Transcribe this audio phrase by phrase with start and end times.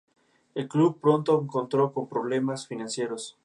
[0.55, 3.37] El club pronto se encontró con problemas financieros.